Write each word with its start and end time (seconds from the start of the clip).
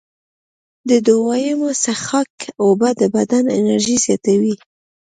د 0.89 0.91
دویمې 1.07 1.71
څښاک 1.83 2.33
اوبه 2.63 2.89
د 2.99 3.01
بدن 3.15 3.45
انرژي 3.59 3.95
زیاتوي. 4.05 4.55